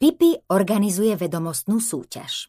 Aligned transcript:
Pipi 0.00 0.32
organizuje 0.48 1.12
vedomostnú 1.12 1.76
súťaž. 1.76 2.48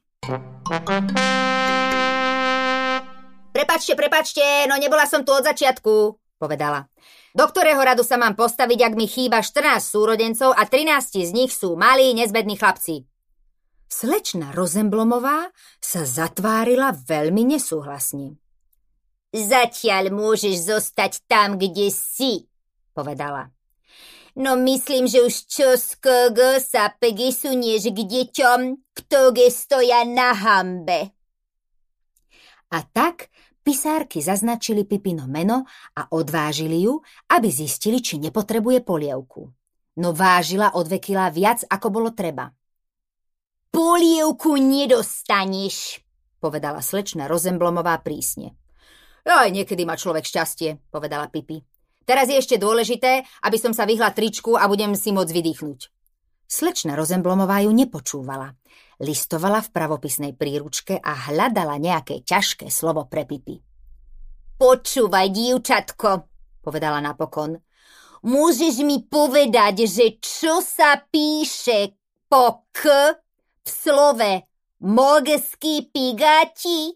Prepačte, 3.52 3.92
prepačte, 4.00 4.72
no 4.72 4.80
nebola 4.80 5.04
som 5.04 5.28
tu 5.28 5.36
od 5.36 5.44
začiatku, 5.44 6.16
povedala. 6.40 6.88
Do 7.36 7.44
ktorého 7.44 7.84
radu 7.84 8.08
sa 8.08 8.16
mám 8.16 8.40
postaviť, 8.40 8.80
ak 8.88 8.94
mi 8.96 9.04
chýba 9.04 9.44
14 9.44 9.84
súrodencov 9.84 10.56
a 10.56 10.64
13 10.64 11.28
z 11.28 11.32
nich 11.36 11.52
sú 11.52 11.76
malí, 11.76 12.16
nezbední 12.16 12.56
chlapci? 12.56 13.04
Slečna 13.92 14.56
Rozemblomová 14.56 15.52
sa 15.84 16.08
zatvárila 16.08 16.96
veľmi 16.96 17.52
nesúhlasne. 17.52 18.40
Zatiaľ 19.36 20.08
môžeš 20.08 20.72
zostať 20.72 21.28
tam, 21.28 21.60
kde 21.60 21.92
si, 21.92 22.48
povedala. 22.96 23.52
No 24.36 24.56
myslím, 24.56 25.12
že 25.12 25.28
už 25.28 25.44
čoskoro 25.44 26.56
sa 26.64 26.88
pregesunieš 26.96 27.92
k 27.92 28.00
deťom, 28.08 28.60
ktoré 28.96 29.52
stoja 29.52 30.08
na 30.08 30.32
hambe. 30.32 31.12
A 32.72 32.80
tak 32.88 33.28
pisárky 33.60 34.24
zaznačili 34.24 34.88
Pipino 34.88 35.28
meno 35.28 35.68
a 36.00 36.08
odvážili 36.16 36.88
ju, 36.88 37.04
aby 37.28 37.52
zistili, 37.52 38.00
či 38.00 38.24
nepotrebuje 38.24 38.88
polievku. 38.88 39.52
No 40.00 40.16
vážila 40.16 40.72
od 40.80 40.88
vekila 40.88 41.28
viac, 41.28 41.68
ako 41.68 41.88
bolo 41.92 42.16
treba. 42.16 42.48
Polievku 43.72 44.56
nedostaneš, 44.56 46.00
povedala 46.40 46.80
slečna 46.80 47.28
Rozemblomová 47.28 48.00
prísne. 48.00 48.56
Aj 49.28 49.52
niekedy 49.52 49.84
má 49.84 50.00
človek 50.00 50.24
šťastie, 50.24 50.88
povedala 50.88 51.28
Pipi. 51.28 51.71
Teraz 52.06 52.28
je 52.28 52.38
ešte 52.38 52.58
dôležité, 52.58 53.24
aby 53.46 53.58
som 53.62 53.72
sa 53.72 53.86
vyhla 53.86 54.12
tričku 54.12 54.58
a 54.58 54.66
budem 54.66 54.98
si 54.98 55.14
môcť 55.14 55.32
vydýchnuť. 55.32 55.80
Slečna 56.52 57.00
Rozemblomová 57.00 57.64
ju 57.64 57.72
nepočúvala. 57.72 58.52
Listovala 59.00 59.64
v 59.64 59.72
pravopisnej 59.72 60.34
príručke 60.36 61.00
a 61.00 61.32
hľadala 61.32 61.80
nejaké 61.80 62.28
ťažké 62.28 62.68
slovo 62.68 63.08
pre 63.08 63.24
Pipi. 63.24 63.56
Počúvaj, 64.60 65.32
dievčatko, 65.32 66.28
povedala 66.62 67.00
napokon. 67.02 67.58
Môžeš 68.22 68.86
mi 68.86 69.02
povedať, 69.02 69.90
že 69.90 70.22
čo 70.22 70.62
sa 70.62 71.02
píše 71.02 71.98
po 72.30 72.70
k 72.70 73.16
v 73.64 73.70
slove 73.70 74.32
morský 74.86 75.90
pigáti? 75.90 76.94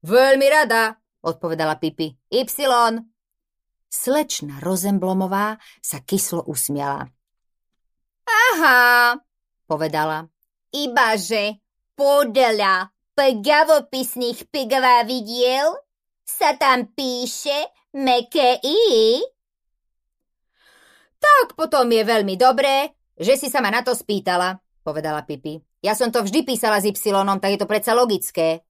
Veľmi 0.00 0.46
rada, 0.48 0.96
odpovedala 1.20 1.76
Pipi. 1.76 2.14
Y. 2.32 3.09
Slečna 3.90 4.62
Rozemblomová 4.62 5.58
sa 5.82 5.98
kyslo 5.98 6.46
usmiala. 6.46 7.10
Aha, 8.22 9.18
povedala. 9.66 10.30
Ibaže 10.70 11.58
podľa 11.98 12.94
pravopisných 13.18 14.46
vidiel 15.04 15.74
sa 16.22 16.54
tam 16.54 16.86
píše 16.94 17.74
meké 17.98 18.62
i. 18.62 19.18
Tak 21.20 21.58
potom 21.58 21.90
je 21.90 22.00
veľmi 22.06 22.38
dobré, 22.38 22.94
že 23.18 23.36
si 23.36 23.52
sa 23.52 23.60
ma 23.60 23.68
na 23.68 23.82
to 23.82 23.92
spýtala, 23.92 24.56
povedala 24.86 25.26
Pipi. 25.26 25.60
Ja 25.82 25.92
som 25.98 26.08
to 26.08 26.22
vždy 26.24 26.46
písala 26.46 26.80
s 26.80 26.88
Y, 26.88 26.96
tak 27.42 27.50
je 27.52 27.60
to 27.60 27.68
predsa 27.68 27.92
logické. 27.92 28.62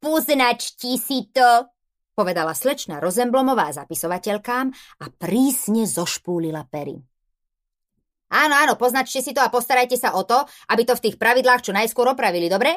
Poznačti 0.00 0.98
si 0.98 1.30
to, 1.30 1.70
povedala 2.16 2.56
slečna 2.56 2.96
Rozemblomová 2.96 3.76
zapisovateľkám 3.76 4.66
a 4.72 5.04
prísne 5.12 5.84
zošpúlila 5.84 6.64
pery. 6.64 6.96
Áno, 8.32 8.56
áno, 8.56 8.74
poznačte 8.74 9.20
si 9.20 9.36
to 9.36 9.44
a 9.44 9.52
postarajte 9.52 10.00
sa 10.00 10.16
o 10.16 10.24
to, 10.24 10.40
aby 10.72 10.82
to 10.82 10.96
v 10.96 11.04
tých 11.04 11.16
pravidlách 11.20 11.68
čo 11.68 11.76
najskôr 11.76 12.08
opravili, 12.10 12.48
dobre? 12.48 12.74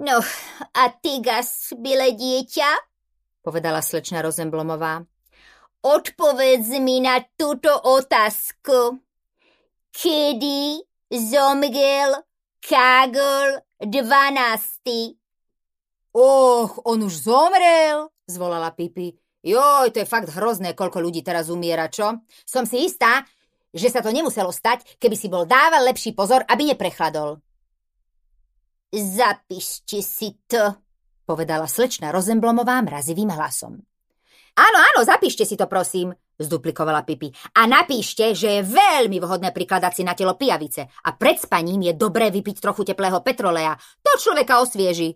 No, 0.00 0.22
a 0.72 0.82
ty, 1.02 1.18
gas, 1.18 1.74
bile 1.76 2.14
dieťa? 2.14 2.96
povedala 3.46 3.78
slečna 3.78 4.26
Rozemblomová. 4.26 5.06
Odpovedz 5.86 6.82
mi 6.82 6.98
na 6.98 7.22
túto 7.38 7.70
otázku. 7.70 8.98
Kedy 9.94 10.82
zomrel 11.14 12.26
Kágol 12.58 13.62
12. 13.78 15.25
Och, 16.16 16.80
on 16.88 17.04
už 17.04 17.28
zomrel, 17.28 18.08
zvolala 18.24 18.72
Pipi. 18.72 19.12
Joj, 19.44 19.92
to 19.92 20.00
je 20.00 20.08
fakt 20.08 20.32
hrozné, 20.32 20.72
koľko 20.72 21.04
ľudí 21.04 21.20
teraz 21.20 21.52
umiera, 21.52 21.92
čo? 21.92 22.24
Som 22.48 22.64
si 22.64 22.88
istá, 22.88 23.20
že 23.68 23.92
sa 23.92 24.00
to 24.00 24.08
nemuselo 24.08 24.48
stať, 24.48 24.96
keby 24.96 25.12
si 25.12 25.28
bol 25.28 25.44
dával 25.44 25.84
lepší 25.84 26.16
pozor, 26.16 26.40
aby 26.48 26.72
neprechladol. 26.72 27.44
Zapíšte 28.96 30.00
si 30.00 30.40
to, 30.48 30.80
povedala 31.28 31.68
slečna 31.68 32.08
Rozemblomová 32.16 32.80
mrazivým 32.80 33.28
hlasom. 33.36 33.76
Áno, 34.56 34.78
áno, 34.80 35.04
zapíšte 35.04 35.44
si 35.44 35.52
to, 35.52 35.68
prosím, 35.68 36.16
zduplikovala 36.40 37.04
Pipi. 37.04 37.28
A 37.60 37.68
napíšte, 37.68 38.32
že 38.32 38.56
je 38.56 38.62
veľmi 38.64 39.20
vhodné 39.20 39.52
prikladať 39.52 39.92
si 39.92 40.02
na 40.02 40.16
telo 40.16 40.32
pijavice 40.32 40.88
a 40.88 41.12
pred 41.12 41.36
spaním 41.36 41.84
je 41.84 41.92
dobré 41.92 42.32
vypiť 42.32 42.56
trochu 42.64 42.88
teplého 42.88 43.20
petrolea. 43.20 43.76
To 44.00 44.16
človeka 44.16 44.64
osvieži. 44.64 45.12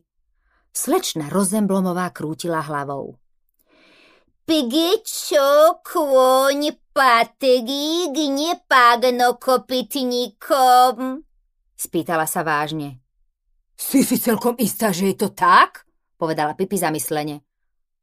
Slečna 0.70 1.26
Rozemblomová 1.26 2.14
krútila 2.14 2.62
hlavou. 2.62 3.18
Pigečo 4.46 5.78
kôň 5.82 6.74
patrí 6.90 8.10
k 8.10 8.16
nepágno 8.30 9.38
kopytníkom? 9.38 11.22
Spýtala 11.74 12.26
sa 12.26 12.42
vážne. 12.42 12.98
Si 13.78 14.02
si 14.02 14.18
celkom 14.18 14.58
istá, 14.58 14.90
že 14.90 15.14
je 15.14 15.16
to 15.16 15.28
tak? 15.32 15.86
Povedala 16.18 16.58
Pipi 16.58 16.76
zamyslene. 16.76 17.40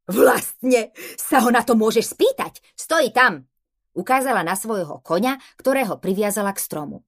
Vlastne 0.07 0.95
sa 1.19 1.43
ho 1.43 1.51
na 1.51 1.61
to 1.67 1.75
môžeš 1.75 2.15
spýtať. 2.15 2.63
Stojí 2.79 3.11
tam. 3.11 3.45
Ukázala 3.91 4.41
na 4.41 4.55
svojho 4.55 5.03
koňa, 5.03 5.35
ktorého 5.59 5.99
priviazala 5.99 6.55
k 6.55 6.63
stromu. 6.63 7.03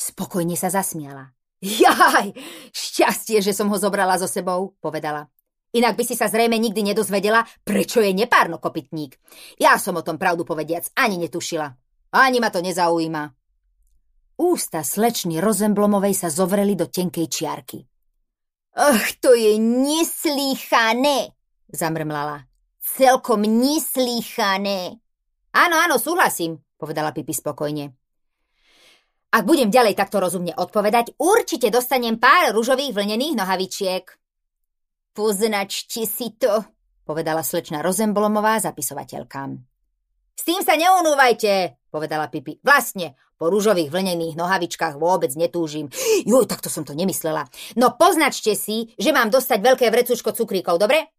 Spokojne 0.00 0.56
sa 0.56 0.72
zasmiala. 0.72 1.30
Jaj, 1.64 2.36
šťastie, 2.76 3.40
že 3.40 3.56
som 3.56 3.72
ho 3.72 3.76
zobrala 3.80 4.20
so 4.20 4.28
sebou, 4.28 4.76
povedala. 4.84 5.32
Inak 5.72 5.96
by 5.96 6.04
si 6.04 6.12
sa 6.14 6.28
zrejme 6.28 6.60
nikdy 6.60 6.84
nedozvedela, 6.84 7.42
prečo 7.64 8.04
je 8.04 8.12
nepárno 8.12 8.60
kopytník. 8.60 9.16
Ja 9.56 9.80
som 9.80 9.96
o 9.96 10.04
tom 10.04 10.20
pravdu 10.20 10.44
povediac 10.44 10.92
ani 10.94 11.16
netušila. 11.16 11.66
Ani 12.14 12.38
ma 12.38 12.52
to 12.52 12.60
nezaujíma. 12.60 13.32
Ústa 14.38 14.84
slečny 14.84 15.40
Rozemblomovej 15.40 16.14
sa 16.14 16.28
zovreli 16.28 16.76
do 16.76 16.86
tenkej 16.86 17.26
čiarky. 17.26 17.80
Ach, 18.76 19.06
to 19.22 19.32
je 19.34 19.56
neslýchané, 19.58 21.32
zamrmlala. 21.70 22.44
Celkom 22.82 23.46
neslýchané. 23.46 25.00
Áno, 25.54 25.74
áno, 25.78 25.96
súhlasím, 25.96 26.58
povedala 26.76 27.14
Pipi 27.14 27.32
spokojne. 27.32 28.03
Ak 29.34 29.50
budem 29.50 29.66
ďalej 29.66 29.98
takto 29.98 30.22
rozumne 30.22 30.54
odpovedať, 30.54 31.18
určite 31.18 31.66
dostanem 31.66 32.22
pár 32.22 32.54
ružových 32.54 32.94
vlnených 32.94 33.34
nohavičiek. 33.34 34.06
Poznačte 35.10 36.06
si 36.06 36.38
to, 36.38 36.62
povedala 37.02 37.42
slečna 37.42 37.82
Rozemblomová 37.82 38.62
zapisovateľkám. 38.62 39.58
S 40.38 40.42
tým 40.46 40.62
sa 40.62 40.78
neunúvajte, 40.78 41.82
povedala 41.90 42.30
Pipi. 42.30 42.62
Vlastne, 42.62 43.18
po 43.34 43.50
rúžových 43.50 43.90
vlnených 43.90 44.38
nohavičkách 44.38 45.02
vôbec 45.02 45.34
netúžim. 45.34 45.90
Juj, 46.22 46.46
takto 46.46 46.70
som 46.70 46.86
to 46.86 46.94
nemyslela. 46.94 47.50
No 47.74 47.98
poznačte 47.98 48.54
si, 48.54 48.94
že 48.94 49.10
mám 49.10 49.34
dostať 49.34 49.58
veľké 49.58 49.90
vrecuško 49.90 50.30
cukríkov, 50.30 50.78
dobre? 50.78 51.10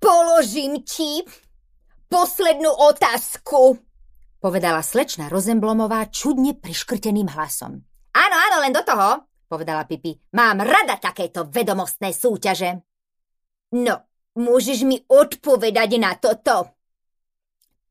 Položím 0.00 0.80
ti 0.80 1.20
poslednú 2.08 2.72
otázku, 2.72 3.76
povedala 4.44 4.84
slečna 4.84 5.32
Rozemblomová 5.32 6.12
čudne 6.12 6.52
priškrteným 6.52 7.32
hlasom. 7.32 7.80
Áno, 8.12 8.36
áno, 8.36 8.56
len 8.60 8.76
do 8.76 8.84
toho, 8.84 9.24
povedala 9.48 9.88
Pipi. 9.88 10.12
Mám 10.36 10.60
rada 10.60 11.00
takéto 11.00 11.48
vedomostné 11.48 12.12
súťaže. 12.12 12.84
No, 13.72 14.04
môžeš 14.36 14.84
mi 14.84 15.00
odpovedať 15.00 15.96
na 15.96 16.12
toto. 16.20 16.76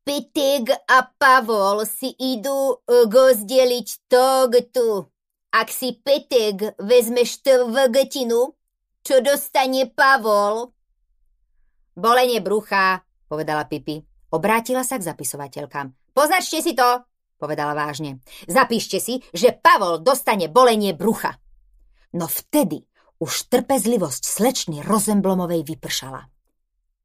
Pitig 0.06 0.70
a 0.70 1.02
Pavol 1.02 1.82
si 1.90 2.14
idú 2.14 2.78
gozdeliť 2.86 4.06
tortu. 4.06 5.10
Ak 5.50 5.74
si 5.74 5.98
Pitig 5.98 6.78
vezmeš 6.78 7.42
tvrgetinu, 7.42 8.54
čo 9.02 9.14
dostane 9.26 9.90
Pavol? 9.90 10.70
Bolenie 11.98 12.38
brucha, 12.38 13.02
povedala 13.26 13.66
Pipi. 13.66 13.98
Obrátila 14.30 14.86
sa 14.86 15.02
k 15.02 15.06
zapisovateľkám. 15.10 16.03
Poznačte 16.14 16.62
si 16.62 16.72
to, 16.78 17.02
povedala 17.42 17.74
vážne. 17.74 18.22
Zapíšte 18.46 19.02
si, 19.02 19.20
že 19.34 19.50
Pavol 19.50 20.00
dostane 20.00 20.46
bolenie 20.46 20.94
brucha. 20.94 21.36
No 22.14 22.30
vtedy 22.30 22.86
už 23.18 23.50
trpezlivosť 23.50 24.22
slečny 24.22 24.80
Rozemblomovej 24.86 25.66
vypršala. 25.66 26.30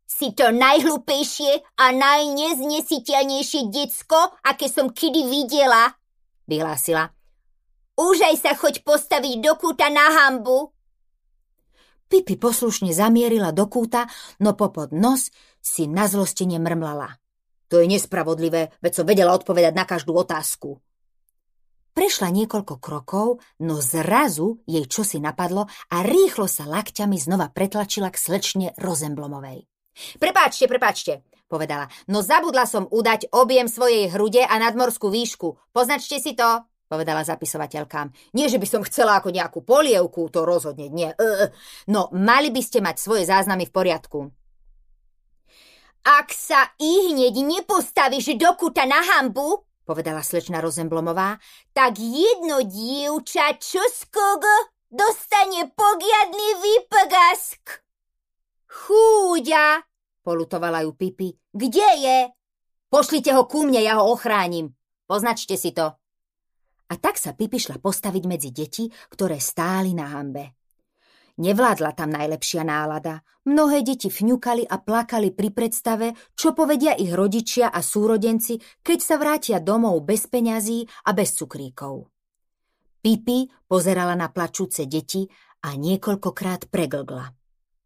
Si 0.09 0.33
to 0.33 0.49
najhlúpejšie 0.53 1.79
a 1.79 1.85
najneznesiteľnejšie 1.93 3.61
decko, 3.69 4.41
aké 4.41 4.65
som 4.67 4.89
kedy 4.89 5.25
videla, 5.25 5.93
vyhlásila. 6.49 7.13
Užaj 7.99 8.35
sa 8.41 8.51
choď 8.57 8.81
postaviť 8.87 9.43
do 9.43 9.53
kúta 9.59 9.91
na 9.91 10.07
hambu. 10.07 10.71
Pipi 12.09 12.41
poslušne 12.41 12.89
zamierila 12.89 13.53
do 13.53 13.69
kúta, 13.69 14.09
no 14.41 14.57
popod 14.57 14.89
nos 14.89 15.29
si 15.61 15.85
na 15.85 16.09
zlostenie 16.09 16.57
mrmlala. 16.57 17.18
To 17.69 17.77
je 17.77 17.85
nespravodlivé, 17.85 18.73
veď 18.81 18.91
som 18.91 19.05
vedela 19.05 19.37
odpovedať 19.37 19.73
na 19.77 19.85
každú 19.85 20.17
otázku. 20.17 20.81
Prešla 21.89 22.31
niekoľko 22.31 22.79
krokov, 22.79 23.43
no 23.59 23.81
zrazu 23.81 24.61
jej 24.69 24.85
čosi 24.87 25.21
napadlo 25.21 25.67
a 25.91 26.01
rýchlo 26.05 26.47
sa 26.47 26.63
lakťami 26.69 27.17
znova 27.17 27.51
pretlačila 27.51 28.07
k 28.13 28.17
slečne 28.17 28.67
Rozemblomovej. 28.77 29.67
Prepáčte, 30.15 30.69
prepáčte, 30.69 31.27
povedala, 31.51 31.91
no 32.07 32.23
zabudla 32.23 32.63
som 32.63 32.87
udať 32.87 33.33
objem 33.35 33.67
svojej 33.67 34.07
hrude 34.15 34.39
a 34.47 34.55
nadmorskú 34.61 35.11
výšku. 35.11 35.59
Poznačte 35.75 36.23
si 36.23 36.39
to, 36.39 36.63
povedala 36.87 37.27
zapisovateľkám. 37.27 38.33
Nie, 38.33 38.47
že 38.47 38.61
by 38.63 38.67
som 38.69 38.87
chcela 38.87 39.19
ako 39.19 39.35
nejakú 39.35 39.59
polievku, 39.61 40.31
to 40.31 40.47
rozhodne 40.47 40.87
nie. 40.87 41.11
No, 41.91 42.07
mali 42.15 42.47
by 42.49 42.61
ste 42.63 42.79
mať 42.79 42.95
svoje 42.95 43.27
záznamy 43.27 43.67
v 43.67 43.75
poriadku. 43.75 44.19
Ak 46.05 46.31
sa 46.31 46.71
i 46.79 47.11
hneď 47.11 47.43
nepostavíš 47.43 48.39
do 48.39 48.51
kuta 48.55 48.87
na 48.87 49.03
hambu, 49.03 49.67
povedala 49.89 50.21
slečna 50.21 50.61
Rozemblomová, 50.61 51.41
tak 51.73 51.97
jedno 51.97 52.61
dievča 52.61 53.57
čoskogo 53.57 54.71
dostane 54.85 55.65
pogiadný 55.73 56.49
výpagask. 56.61 57.81
Chúďa, 58.69 59.81
polutovala 60.21 60.85
ju 60.85 60.93
Pipi. 60.93 61.33
Kde 61.49 61.89
je? 61.97 62.19
Pošlite 62.89 63.33
ho 63.33 63.49
ku 63.49 63.65
mne, 63.65 63.81
ja 63.81 63.97
ho 63.97 64.13
ochránim. 64.13 64.69
Poznačte 65.09 65.57
si 65.57 65.73
to. 65.73 65.89
A 66.89 66.93
tak 66.97 67.17
sa 67.17 67.33
Pipi 67.33 67.57
šla 67.57 67.81
postaviť 67.81 68.23
medzi 68.29 68.49
deti, 68.53 68.89
ktoré 68.89 69.41
stáli 69.41 69.97
na 69.97 70.09
hambe. 70.09 70.58
Nevládla 71.39 71.95
tam 71.95 72.11
najlepšia 72.11 72.67
nálada. 72.67 73.23
Mnohé 73.47 73.79
deti 73.79 74.11
fňukali 74.11 74.67
a 74.67 74.75
plakali 74.75 75.31
pri 75.31 75.55
predstave, 75.55 76.11
čo 76.35 76.51
povedia 76.51 76.91
ich 76.99 77.15
rodičia 77.15 77.71
a 77.71 77.79
súrodenci, 77.79 78.59
keď 78.83 78.99
sa 78.99 79.15
vrátia 79.15 79.57
domov 79.63 80.03
bez 80.03 80.27
peňazí 80.27 80.83
a 81.07 81.15
bez 81.15 81.39
cukríkov. 81.39 82.11
Pipi 82.99 83.47
pozerala 83.63 84.19
na 84.19 84.27
plačúce 84.27 84.83
deti 84.83 85.23
a 85.63 85.79
niekoľkokrát 85.79 86.67
preglgla. 86.67 87.31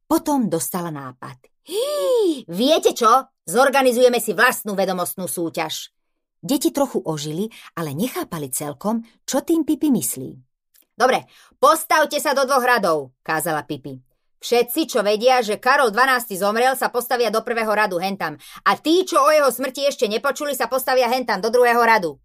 Potom 0.10 0.50
dostala 0.50 0.90
nápad. 0.90 1.38
Hí, 1.70 2.50
viete 2.50 2.98
čo? 2.98 3.30
Zorganizujeme 3.46 4.18
si 4.18 4.34
vlastnú 4.34 4.74
vedomostnú 4.74 5.30
súťaž. 5.30 5.94
Deti 6.42 6.74
trochu 6.74 7.06
ožili, 7.06 7.48
ale 7.78 7.94
nechápali 7.94 8.50
celkom, 8.50 9.06
čo 9.24 9.46
tým 9.46 9.62
Pipi 9.62 9.94
myslí. 9.94 10.53
Dobre, 10.94 11.26
postavte 11.58 12.22
sa 12.22 12.38
do 12.38 12.46
dvoch 12.46 12.62
radov, 12.62 13.18
kázala 13.26 13.66
Pipi. 13.66 13.98
Všetci, 14.44 14.92
čo 14.92 15.00
vedia, 15.02 15.40
že 15.40 15.56
Karol 15.56 15.90
12. 15.96 16.36
zomrel, 16.36 16.76
sa 16.76 16.92
postavia 16.92 17.32
do 17.32 17.42
prvého 17.48 17.72
radu 17.72 17.96
hentam. 17.96 18.36
A 18.68 18.76
tí, 18.76 19.08
čo 19.08 19.24
o 19.24 19.32
jeho 19.32 19.48
smrti 19.48 19.88
ešte 19.88 20.06
nepočuli, 20.12 20.52
sa 20.52 20.68
postavia 20.68 21.08
hentam 21.08 21.40
do 21.40 21.48
druhého 21.48 21.80
radu. 21.80 22.20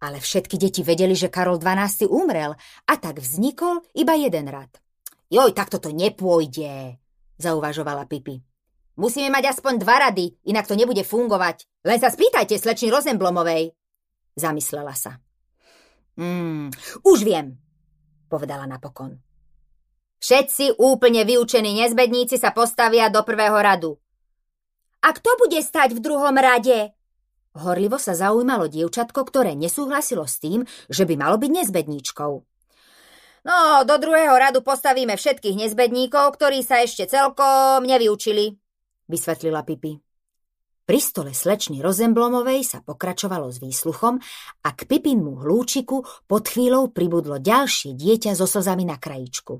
Ale 0.00 0.16
všetky 0.16 0.56
deti 0.56 0.80
vedeli, 0.80 1.12
že 1.12 1.28
Karol 1.28 1.60
12. 1.60 2.08
umrel 2.08 2.56
a 2.88 2.94
tak 2.96 3.20
vznikol 3.20 3.84
iba 3.92 4.16
jeden 4.16 4.48
rad. 4.48 4.72
Joj, 5.28 5.52
takto 5.52 5.76
to 5.76 5.92
nepôjde, 5.92 6.96
zauvažovala 7.36 8.08
Pipi. 8.08 8.40
Musíme 8.96 9.28
mať 9.28 9.52
aspoň 9.52 9.84
dva 9.84 10.08
rady, 10.08 10.40
inak 10.48 10.64
to 10.64 10.72
nebude 10.72 11.04
fungovať. 11.04 11.68
Len 11.84 12.00
sa 12.00 12.08
spýtajte 12.08 12.56
slečny 12.56 12.88
Rozemblomovej. 12.88 13.76
Zamyslela 14.40 14.96
sa. 14.96 15.20
Mm, 16.16 16.72
už 17.04 17.18
viem, 17.28 17.60
povedala 18.26 18.66
napokon. 18.68 19.18
Všetci 20.20 20.80
úplne 20.80 21.22
vyučení 21.22 21.76
nezbedníci 21.86 22.40
sa 22.40 22.50
postavia 22.50 23.12
do 23.12 23.22
prvého 23.22 23.56
radu. 23.56 24.00
A 25.04 25.12
kto 25.14 25.38
bude 25.38 25.60
stať 25.60 25.94
v 25.94 26.02
druhom 26.02 26.34
rade? 26.34 26.90
Horlivo 27.56 27.96
sa 27.96 28.12
zaujímalo 28.12 28.68
dievčatko, 28.68 29.22
ktoré 29.24 29.56
nesúhlasilo 29.56 30.28
s 30.28 30.42
tým, 30.42 30.68
že 30.90 31.08
by 31.08 31.14
malo 31.16 31.40
byť 31.40 31.50
nezbedníčkou. 31.62 32.32
No, 33.46 33.56
do 33.86 33.94
druhého 34.02 34.34
radu 34.34 34.60
postavíme 34.66 35.14
všetkých 35.14 35.54
nezbedníkov, 35.54 36.34
ktorí 36.34 36.66
sa 36.66 36.82
ešte 36.82 37.06
celkom 37.06 37.86
nevyučili, 37.86 38.58
vysvetlila 39.06 39.62
Pipi. 39.62 40.05
Pri 40.86 41.02
stole 41.02 41.34
slečny 41.34 41.82
Rozemblomovej 41.82 42.62
sa 42.62 42.78
pokračovalo 42.78 43.50
s 43.50 43.58
výsluchom 43.58 44.22
a 44.62 44.68
k 44.70 44.86
Pipinmu 44.86 45.42
hlúčiku 45.42 46.06
pod 46.30 46.46
chvíľou 46.46 46.94
pribudlo 46.94 47.42
ďalšie 47.42 47.98
dieťa 47.98 48.38
so 48.38 48.46
slzami 48.46 48.86
na 48.86 48.94
krajičku. 48.94 49.58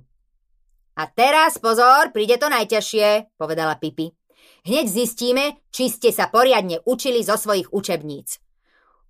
A 0.97 1.03
teraz 1.11 1.59
pozor, 1.59 2.15
príde 2.15 2.39
to 2.39 2.47
najťažšie, 2.47 3.35
povedala 3.35 3.75
Pipi. 3.75 4.15
Hneď 4.71 4.87
zistíme, 4.87 5.59
či 5.75 5.91
ste 5.91 6.15
sa 6.15 6.31
poriadne 6.31 6.79
učili 6.87 7.27
zo 7.27 7.35
svojich 7.35 7.75
učebníc. 7.75 8.39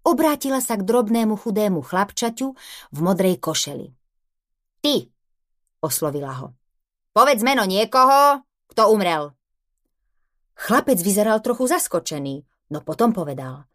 Obrátila 0.09 0.65
sa 0.65 0.81
k 0.81 0.89
drobnému 0.89 1.37
chudému 1.37 1.85
chlapčaťu 1.85 2.57
v 2.97 2.99
modrej 3.05 3.37
košeli. 3.45 3.93
Ty, 4.81 5.05
oslovila 5.85 6.33
ho. 6.41 6.49
Povedz 7.13 7.45
meno 7.45 7.69
niekoho, 7.69 8.41
kto 8.73 8.89
umrel. 8.89 9.37
Chlapec 10.57 10.97
vyzeral 11.05 11.45
trochu 11.45 11.69
zaskočený, 11.69 12.41
no 12.73 12.81
potom 12.81 13.13
povedal. 13.13 13.69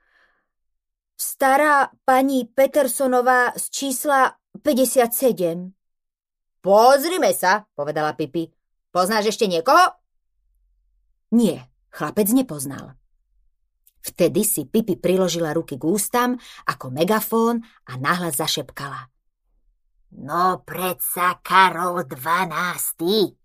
Stará 1.13 1.93
pani 2.01 2.49
Petersonová 2.49 3.53
z 3.53 3.65
čísla 3.69 4.33
57. 4.57 5.69
Pozrime 6.61 7.31
sa, 7.37 7.69
povedala 7.77 8.17
Pipi. 8.17 8.49
Poznáš 8.89 9.37
ešte 9.37 9.45
niekoho? 9.45 9.93
Nie, 11.37 11.69
chlapec 11.93 12.27
nepoznal. 12.33 12.97
Vtedy 14.01 14.41
si 14.41 14.65
Pipi 14.65 14.97
priložila 14.97 15.53
ruky 15.53 15.77
k 15.77 15.85
ústam 15.85 16.41
ako 16.65 16.89
megafón 16.89 17.61
a 17.85 18.01
nahlas 18.01 18.41
zašepkala. 18.41 19.13
No 20.17 20.65
predsa 20.65 21.37
Karol 21.45 22.03
12. 22.03 23.40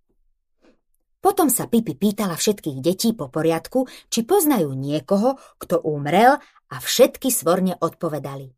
Potom 1.27 1.51
sa 1.51 1.67
Pipi 1.67 1.99
pýtala 1.99 2.39
všetkých 2.39 2.79
detí 2.79 3.11
po 3.11 3.27
poriadku, 3.27 3.91
či 4.15 4.23
poznajú 4.23 4.71
niekoho, 4.79 5.35
kto 5.59 5.83
umrel 5.83 6.39
a 6.71 6.77
všetky 6.79 7.35
svorne 7.35 7.75
odpovedali. 7.83 8.55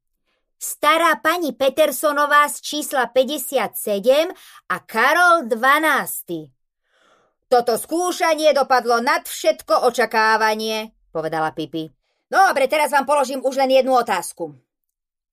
Stará 0.60 1.16
pani 1.16 1.56
Petersonová 1.56 2.44
z 2.52 2.60
čísla 2.60 3.08
57 3.08 3.72
a 4.68 4.76
Karol 4.84 5.48
12. 5.48 7.48
Toto 7.48 7.80
skúšanie 7.80 8.52
dopadlo 8.52 9.00
nad 9.00 9.24
všetko 9.24 9.88
očakávanie, 9.88 10.92
povedala 11.08 11.56
Pipi. 11.56 11.88
Dobre, 12.28 12.68
teraz 12.68 12.92
vám 12.92 13.08
položím 13.08 13.40
už 13.40 13.64
len 13.64 13.80
jednu 13.80 13.96
otázku. 13.96 14.52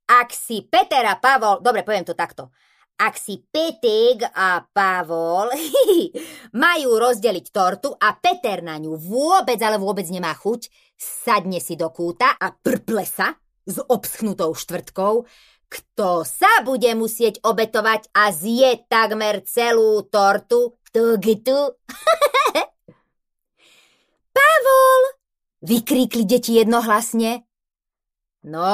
Ak 0.08 0.32
si 0.32 0.64
Peter 0.64 1.04
a 1.04 1.20
Pavol, 1.20 1.60
dobre, 1.60 1.84
poviem 1.84 2.08
to 2.08 2.16
takto, 2.16 2.56
ak 2.96 3.16
si 3.20 3.44
Petek 3.44 4.24
a 4.32 4.64
Pavol 4.64 5.52
majú 6.64 6.90
rozdeliť 6.96 7.46
tortu 7.52 7.92
a 7.92 8.16
Peter 8.16 8.64
na 8.64 8.80
ňu 8.80 8.96
vôbec, 8.96 9.60
ale 9.60 9.76
vôbec 9.76 10.08
nemá 10.08 10.32
chuť, 10.32 10.72
sadne 10.96 11.60
si 11.60 11.76
do 11.76 11.92
kúta 11.92 12.32
a 12.40 12.56
prple 12.56 13.04
sa 13.04 13.36
s 13.68 13.82
obschnutou 13.84 14.56
štvrtkou, 14.56 15.28
kto 15.68 16.24
sa 16.24 16.64
bude 16.64 16.88
musieť 16.96 17.44
obetovať 17.44 18.08
a 18.16 18.32
zje 18.32 18.88
takmer 18.88 19.44
celú 19.44 20.06
tortu, 20.08 20.80
tu 20.94 21.20
tu. 21.46 21.60
Pavol! 24.32 25.02
Vykríkli 25.66 26.24
deti 26.30 26.62
jednohlasne. 26.62 27.42
No, 28.46 28.70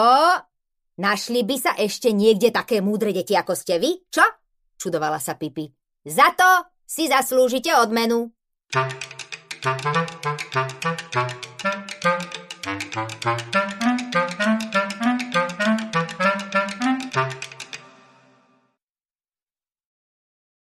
Našli 0.99 1.47
by 1.47 1.55
sa 1.55 1.71
ešte 1.79 2.11
niekde 2.11 2.51
také 2.51 2.83
múdre 2.83 3.15
deti, 3.15 3.31
ako 3.31 3.55
ste 3.55 3.79
vy, 3.79 4.03
čo? 4.11 4.23
Čudovala 4.75 5.23
sa 5.23 5.39
Pipi. 5.39 5.71
Za 6.03 6.35
to 6.35 6.49
si 6.83 7.07
zaslúžite 7.07 7.71
odmenu. 7.77 8.33
Thank 13.21 14.65
you. 14.65 14.70